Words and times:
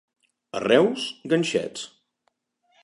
A 0.59 0.61
Reus, 0.63 1.03
ganxets. 1.35 1.87